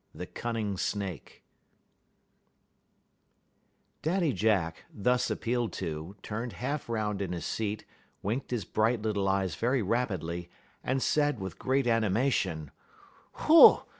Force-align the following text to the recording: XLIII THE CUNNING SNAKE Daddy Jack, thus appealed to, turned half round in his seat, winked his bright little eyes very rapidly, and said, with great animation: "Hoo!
XLIII 0.13 0.17
THE 0.17 0.25
CUNNING 0.25 0.77
SNAKE 0.77 1.43
Daddy 4.01 4.33
Jack, 4.33 4.85
thus 4.91 5.29
appealed 5.29 5.71
to, 5.73 6.15
turned 6.23 6.53
half 6.53 6.89
round 6.89 7.21
in 7.21 7.33
his 7.33 7.45
seat, 7.45 7.85
winked 8.23 8.49
his 8.49 8.65
bright 8.65 9.03
little 9.03 9.27
eyes 9.27 9.53
very 9.53 9.83
rapidly, 9.83 10.49
and 10.83 11.03
said, 11.03 11.39
with 11.39 11.59
great 11.59 11.85
animation: 11.85 12.71
"Hoo! 13.45 13.81